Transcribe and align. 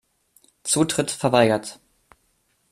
Zutritt 0.63 1.11
verweigert. 1.11 1.79